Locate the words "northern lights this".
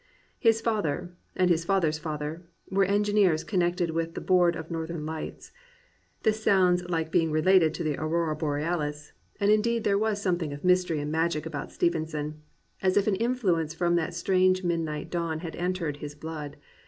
4.71-6.41